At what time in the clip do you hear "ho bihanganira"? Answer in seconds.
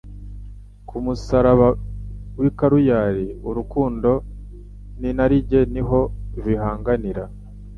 5.87-7.23